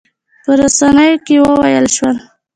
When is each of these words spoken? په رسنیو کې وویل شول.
په 0.43 0.51
رسنیو 0.59 1.15
کې 1.25 1.35
وویل 1.45 1.85
شول. 1.95 2.15